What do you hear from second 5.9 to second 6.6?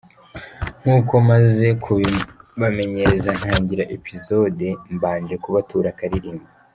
akaririmbo.